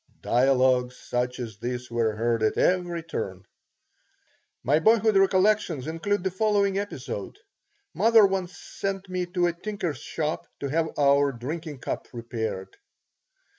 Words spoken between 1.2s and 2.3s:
as this were